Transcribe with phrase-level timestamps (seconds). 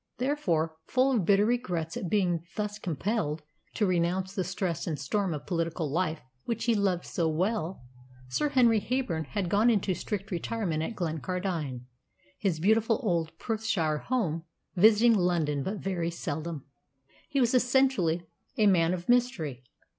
[0.17, 3.43] Therefore, full of bitter regrets at being thus compelled
[3.75, 7.83] to renounce the stress and storm of political life which he loved so well,
[8.27, 11.81] Sir Henry Heyburn had gone into strict retirement at Glencardine,
[12.39, 14.43] his beautiful old Perthshire home,
[14.75, 16.65] visiting London but very seldom.
[17.29, 18.23] He was essentially
[18.57, 19.61] a man of mystery.